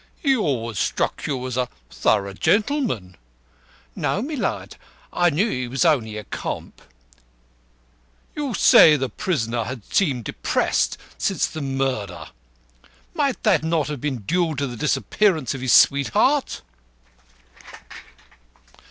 [0.19, 3.17] "He always struck you as a thorough gentleman?"
[3.95, 4.75] "No, my lud.
[5.13, 6.81] I knew he was only a comp."
[8.33, 12.29] "You say the prisoner has seemed depressed since the murder.
[13.13, 16.63] Might not that have been due to the disappearance of his sweetheart?"